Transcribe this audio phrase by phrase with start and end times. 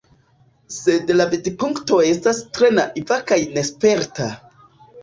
[0.75, 4.35] Sed la vidpunkto estas tre naiva kaj nesperta.